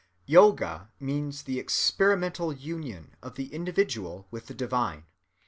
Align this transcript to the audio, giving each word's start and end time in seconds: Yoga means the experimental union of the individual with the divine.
Yoga 0.25 0.89
means 0.99 1.43
the 1.43 1.59
experimental 1.59 2.51
union 2.51 3.15
of 3.21 3.35
the 3.35 3.53
individual 3.53 4.27
with 4.31 4.47
the 4.47 4.55
divine. 4.55 5.05